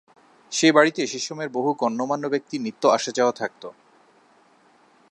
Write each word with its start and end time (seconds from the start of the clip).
সে 0.51 0.67
বাড়িতে 0.71 1.01
সে 1.07 1.19
সময়ের 1.19 1.49
বহু 1.49 1.69
গণ্যমান্য 1.73 2.25
ব্যক্তির 2.29 2.61
নিত্য 2.61 2.83
আসা 2.87 3.11
যাওয়া 3.15 3.31
থাকত। 3.31 3.63